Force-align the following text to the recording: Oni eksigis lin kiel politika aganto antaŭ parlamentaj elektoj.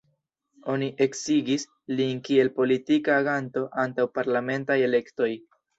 Oni 0.75 0.87
eksigis 1.07 1.67
lin 1.99 2.23
kiel 2.29 2.51
politika 2.59 3.21
aganto 3.23 3.65
antaŭ 3.87 4.11
parlamentaj 4.19 4.85
elektoj. 4.93 5.35